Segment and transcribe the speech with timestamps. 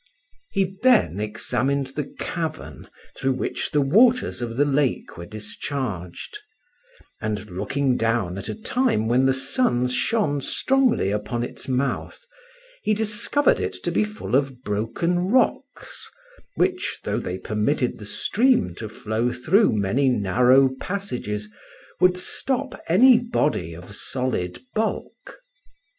[0.49, 6.39] He then examined the cavern through which the waters of the lake were discharged;
[7.21, 12.17] and, looking down at a time when the sun shone strongly upon its mouth,
[12.81, 16.09] he discovered it to be full of broken rocks,
[16.55, 21.47] which, though they permitted the stream to flow through many narrow passages,
[21.99, 25.37] would stop any body of solid bulk.